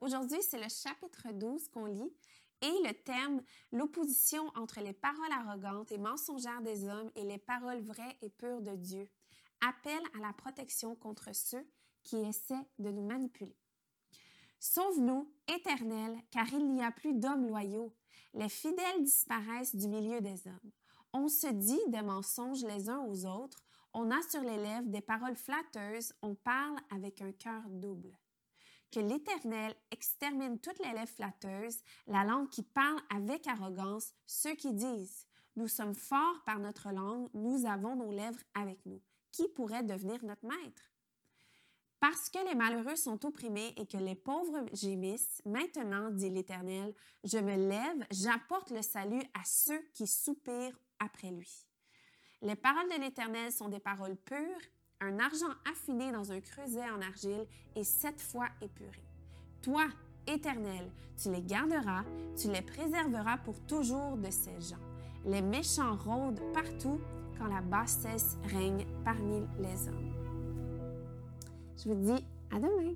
[0.00, 2.12] Aujourd'hui, c'est le chapitre 12 qu'on lit
[2.62, 3.42] et le thème
[3.72, 8.62] l'opposition entre les paroles arrogantes et mensongères des hommes et les paroles vraies et pures
[8.62, 9.08] de Dieu.
[9.66, 11.66] Appel à la protection contre ceux
[12.04, 13.56] qui essaient de nous manipuler.
[14.60, 17.92] Sauve-nous, Éternel, car il n'y a plus d'hommes loyaux.
[18.34, 20.70] Les fidèles disparaissent du milieu des hommes.
[21.12, 25.00] On se dit des mensonges les uns aux autres, on a sur les lèvres des
[25.00, 28.16] paroles flatteuses, on parle avec un cœur double.
[28.96, 34.72] Que l'Éternel extermine toutes les lèvres flatteuses, la langue qui parle avec arrogance, ceux qui
[34.72, 39.02] disent Nous sommes forts par notre langue, nous avons nos lèvres avec nous.
[39.32, 40.90] Qui pourrait devenir notre maître?
[42.00, 47.36] Parce que les malheureux sont opprimés et que les pauvres gémissent, maintenant, dit l'Éternel, je
[47.36, 51.66] me lève, j'apporte le salut à ceux qui soupirent après lui.
[52.40, 54.62] Les paroles de l'Éternel sont des paroles pures,
[55.00, 59.02] un argent affiné dans un creuset en argile et sept fois épuré.
[59.62, 59.86] Toi,
[60.26, 60.90] Éternel,
[61.22, 62.04] tu les garderas,
[62.36, 64.82] tu les préserveras pour toujours de ces gens.
[65.24, 67.00] Les méchants rôdent partout
[67.38, 70.12] quand la bassesse règne parmi les hommes.
[71.76, 72.94] Je vous dis à demain.